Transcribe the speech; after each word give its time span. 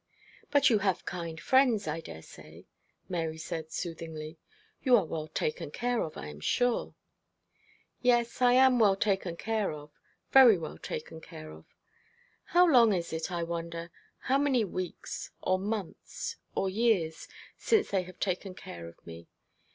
'But 0.49 0.71
you 0.71 0.79
have 0.79 1.05
kind 1.05 1.39
friends, 1.39 1.87
I 1.87 2.01
dare 2.01 2.23
say,' 2.23 2.65
Mary 3.07 3.37
said, 3.37 3.71
soothingly. 3.71 4.39
'You 4.81 4.97
are 4.97 5.05
well 5.05 5.27
taken 5.27 5.69
care 5.69 6.01
of, 6.01 6.17
I 6.17 6.25
am 6.29 6.39
sure.' 6.39 6.95
'Yes, 8.01 8.41
I 8.41 8.53
am 8.53 8.79
well 8.79 8.95
taken 8.95 9.37
care 9.37 9.71
of 9.71 9.91
very 10.31 10.57
well 10.57 10.79
taken 10.79 11.21
care 11.21 11.51
of. 11.51 11.65
How 12.45 12.65
long 12.67 12.93
is 12.93 13.13
it, 13.13 13.31
I 13.31 13.43
wonder 13.43 13.91
how 14.21 14.39
many 14.39 14.65
weeks, 14.65 15.29
or 15.39 15.59
months, 15.59 16.35
or 16.55 16.67
years, 16.67 17.27
since 17.55 17.91
they 17.91 18.01
have 18.01 18.19
taken 18.19 18.55
care 18.55 18.87
of 18.87 19.05
me? 19.05 19.27